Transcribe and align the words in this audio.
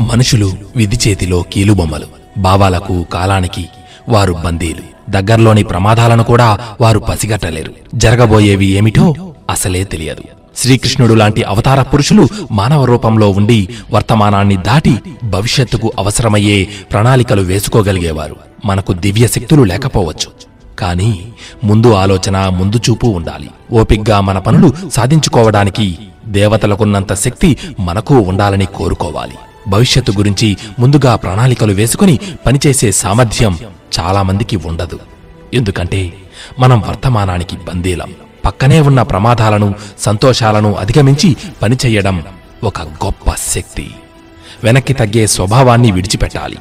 మనుషులు 0.00 0.52
విధి 0.76 1.10
చేతిలో 1.10 1.42
కీలుబొమ్మలు. 1.42 2.06
భావాలకు 2.38 3.02
కాలానికి 3.02 3.68
వారు 4.08 4.32
బందీలు. 4.32 5.10
దగ్గర్లోని 5.10 5.62
ప్రమాదాలను 5.62 6.24
కూడా 6.24 6.58
వారు 6.80 6.98
పసిగట్టలేరు. 6.98 7.72
జరగబోయేవి 7.94 8.66
ఏమిటో 8.66 9.14
అసలే 9.50 9.84
తెలియదు. 9.84 10.22
శ్రీకృష్ణుడు 10.56 11.14
లాంటి 11.14 11.42
అవతార 11.42 11.82
పురుషులు 11.82 12.28
మానవ 12.52 12.84
రూపంలో 12.84 13.30
ఉండి 13.30 13.68
వర్తమానాన్ని 13.92 14.56
దాటి 14.56 15.00
భవిష్యత్తుకు 15.24 15.92
అవసరమయ్యే 15.98 16.64
ప్రణాళికలు 16.64 17.42
వేసుకోగలిగేవారు. 17.42 18.36
మనకు 18.64 18.92
దివ్య 18.92 19.26
శక్తులు 19.26 19.62
లేకపోవచ్చు. 19.62 20.54
కానీ 20.78 21.28
ముందు 21.64 21.92
ఆలోచన 21.92 22.48
ముందు 22.48 22.80
చూపు 22.90 23.06
ఉండాలి. 23.06 23.50
ఓపిగ్గా 23.72 24.20
మన 24.20 24.38
పనులు 24.38 24.72
సాధించుకోవడానికి 24.92 25.98
దేవతలకున్నంత 26.26 27.14
శక్తి 27.14 27.56
మనకు 27.80 28.14
ఉండాలని 28.14 28.66
కోరుకోవాలి. 28.66 29.34
భవిష్యత్తు 29.68 30.12
గురించి 30.12 30.56
ముందుగా 30.78 31.16
ప్రణాళికలు 31.16 31.72
వేసుకుని 31.72 32.18
పనిచేసే 32.46 32.92
సామర్థ్యం 32.92 33.58
చాలామందికి 34.00 34.56
ఉండదు. 34.56 34.98
ఎందుకంటే 35.54 36.12
మనం 36.58 36.80
వర్తమానానికి 36.80 37.56
బందీలం. 37.56 38.14
పక్కనే 38.44 38.80
ఉన్న 38.80 39.02
ప్రమాదాలను 39.02 39.74
సంతోషాలను 39.98 40.74
అధిగమించి 40.74 41.36
పనిచేయడం 41.62 42.22
ఒక 42.64 42.82
గొప్ప 42.82 43.34
శక్తి. 43.34 43.90
వెనక్కి 44.64 44.92
తగ్గే 44.92 45.26
స్వభావాన్ని 45.26 45.90
విడిచిపెట్టాలి. 45.90 46.58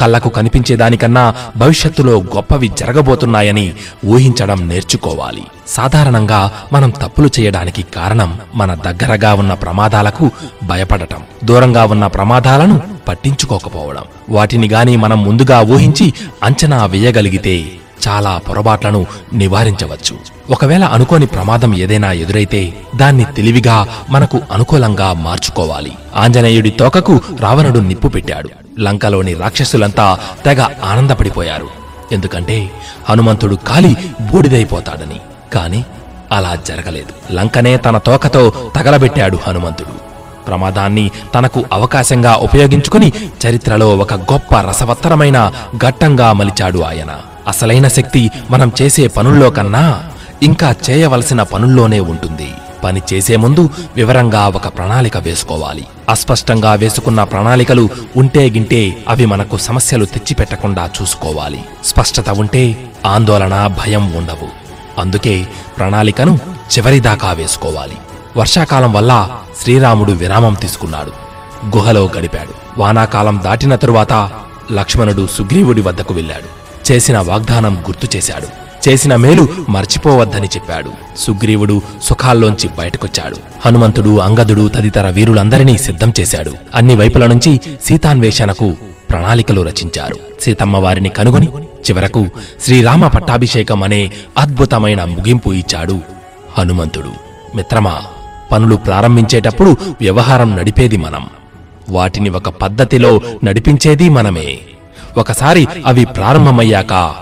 కళ్ళకు 0.00 0.28
కనిపించేదానికన్నా 0.28 1.34
భవిష్యత్తులో 1.56 2.20
గొప్పవి 2.20 2.68
జరగబోతున్నాయని 2.68 3.74
ఊహించడం 4.06 4.68
నేర్చుకోవాలి. 4.68 5.42
సాధారణంగా 5.68 6.52
మనం 6.72 6.90
తప్పులు 6.90 7.30
చేయడానికి 7.40 7.82
కారణం 7.82 8.38
మన 8.54 8.74
దగ్గరగా 8.74 9.34
ఉన్న 9.34 9.54
ప్రమాదాలకు 9.54 10.30
భయపడటం 10.64 11.22
దూరంగా 11.44 11.84
ఉన్న 11.84 12.06
ప్రమాదాలను 12.06 12.80
పట్టించుకోకపోవడం. 13.08 14.04
వాటిని 14.28 14.68
గాని 14.68 14.96
మనం 14.96 15.24
ముందుగా 15.24 15.60
ఊహించి 15.60 16.14
అంచనా 16.42 16.84
వేయగలిగితే 16.86 17.66
చాలా 18.08 18.38
పొరపాట్లను 18.38 19.06
నివారించవచ్చు. 19.32 20.16
ఒకవేళ 20.50 20.84
అనుకోని 20.84 21.26
ప్రమాదం 21.26 21.74
ఏదైనా 21.74 22.12
ఎదురైతే 22.12 22.74
దాన్ని 22.96 23.24
తెలివిగా 23.24 23.88
మనకు 24.10 24.40
అనుకూలంగా 24.52 25.12
మార్చుకోవాలి. 25.12 25.92
ఆంజనేయుడి 26.16 26.70
తోకకు 26.70 27.20
రావణుడు 27.40 27.78
నిప్పు 27.78 28.08
పెట్టాడు. 28.08 28.50
లంకలోని 28.80 29.34
రాక్షసులంతా 29.34 30.18
తెగ 30.44 30.62
ఆనందపడిపోయారు. 30.84 31.68
ఎందుకంటే 32.12 32.70
హనుమంతుడు 33.08 33.54
కాలి 33.54 33.96
బూడిదైపోతాడని. 34.20 35.20
కాని 35.52 35.84
అలా 36.32 36.54
జరగలేదు. 36.54 37.34
లంకనే 37.34 37.76
తన 37.76 37.98
తోకతో 37.98 38.52
తగలబెట్టాడు 38.76 39.38
హనుమంతుడు. 39.46 40.06
ప్రమాదాన్ని 40.46 41.10
తనకు 41.34 41.64
అవకాశంగా 41.72 42.34
ఉపయోగించుకుని 42.34 43.12
చరిత్రలో 43.46 43.96
ఒక 43.96 44.14
గొప్ప 44.14 44.60
రసవత్తరమైన 44.60 45.52
ఘట్టంగా 45.76 46.32
మలిచాడు 46.32 46.78
ఆయన. 46.78 47.08
అసలైన 47.48 47.88
శక్తి 47.88 48.30
మనం 48.50 48.72
చేసే 48.82 49.06
పనుల్లో 49.06 49.50
కన్నా 49.50 50.04
ఇంకా 50.42 50.74
చేయవలసిన 50.90 51.42
పనుల్లోనే 51.42 52.00
ఉంటుంది. 52.00 52.52
పని 52.84 53.02
చేసే 53.12 53.36
ముందు 53.36 53.70
వివరంగా 53.96 54.48
ఒక 54.48 54.66
ప్రణాళిక 54.68 55.16
వేసుకోవాలి. 55.16 55.86
అస్పష్టంగా 56.08 56.74
వేసుకున్న 56.74 57.24
ప్రణాళికలు 57.24 57.88
ఉంటే 58.16 58.50
గింటే 58.50 59.04
అవి 59.08 59.26
మనకు 59.26 59.56
సమస్యలు 59.56 60.04
తెచ్చిపెట్టకుండా 60.04 60.90
చూసుకోవాలి. 61.02 61.64
స్పష్టత 61.84 62.30
ఉంటే 62.30 62.90
ఆందోళన 63.06 63.66
భయం 63.66 64.12
ఉండవు. 64.12 64.48
అందుకే 65.00 65.48
ప్రణాళికను 65.78 66.38
చివరిదాకా 66.56 67.32
వేసుకోవాలి. 67.32 67.96
వర్షాకాలం 68.36 68.92
వల్ల 68.92 69.30
శ్రీరాముడు 69.62 70.12
విరామం 70.12 70.54
తీసుకున్నాడు. 70.54 71.12
గుహలో 71.76 72.10
గడిపాడు. 72.18 72.80
వానాకాలం 72.80 73.40
దాటిన 73.44 73.76
తరువాత 73.76 74.30
లక్ష్మణుడు 74.72 75.28
సుగ్రీవుడి 75.34 75.80
వద్దకు 75.80 76.14
వెళ్ళాడు. 76.14 76.65
చేసిన 76.92 77.18
వాగ్దానం 77.18 77.84
గుర్తు 77.88 78.16
చేశాడు. 78.16 78.66
చేసిన 78.88 79.16
మేలు 79.16 79.48
మర్చిపోవద్దని 79.68 80.46
చెప్పాడు. 80.46 80.90
సుగ్రీవుడు 81.16 81.82
సుఖాల్లోంచి 82.02 82.70
బయటకొచ్చాడు. 82.78 83.36
హనుమంతుడు 83.66 84.18
అంగదుడు 84.18 84.68
తదితర 84.68 85.10
వీరులందరినీ 85.10 85.78
సిద్ధం 85.78 86.12
చేశాడు. 86.20 86.52
అన్ని 86.74 86.96
వైపుల 86.96 87.26
నుంచి 87.26 87.60
సీతాన్వేషణకు 87.84 88.76
ప్రణాళికలు 89.10 89.60
రచించారు. 89.60 90.16
సీతమ్మ 90.40 90.76
వారిని 90.76 91.08
కనుగొని 91.08 91.46
చివరకు 91.90 92.26
శ్రీరామ 92.64 93.08
పట్టాభిషేకం 93.08 93.82
అనే 93.82 94.12
అద్భుతమైన 94.38 95.04
ముగింపు 95.04 95.50
ఇచ్చాడు 95.52 96.00
హనుమంతుడు. 96.58 97.10
మిత్రమా 97.56 98.02
పనులు 98.52 98.76
ప్రారంభించేటప్పుడు 98.76 99.76
వ్యవహారం 100.00 100.56
నడిపేది 100.56 100.96
మనం. 100.96 101.26
వాటిని 101.88 102.30
ఒక 102.30 102.48
పద్ధతిలో 102.48 103.20
నడిపించేది 103.44 104.08
మనమే. 104.08 104.58
ఒకసారి 105.16 105.68
అవి 105.86 106.04
ప్రారంభమయ్యాక 106.04 107.14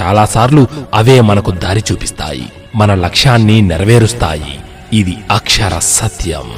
చాలాసార్లు 0.00 0.66
అవే 0.94 1.20
మనకు 1.20 1.50
దారి 1.50 1.84
చూపిస్తాయి. 1.92 2.52
మన 2.74 2.94
లక్ష్యాన్ని 2.94 3.60
నెరవేరుస్తాయి. 3.60 4.60
ఇది 4.92 5.16
అక్షర 5.30 5.78
సత్యం. 5.78 6.50